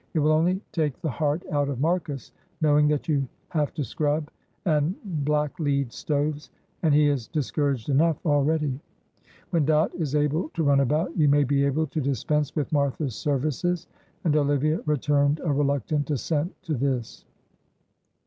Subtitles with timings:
[0.15, 4.31] "It will only take the heart out of Marcus, knowing that you have to scrub
[4.65, 6.49] and black lead stoves,
[6.81, 8.79] and he is discouraged enough already.
[9.51, 13.15] When Dot is able to run about, you may be able to dispense with Martha's
[13.15, 13.85] services,"
[14.23, 17.23] and Olivia returned a reluctant assent to this.